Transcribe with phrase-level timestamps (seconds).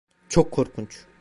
[0.29, 1.05] Çok korkunç.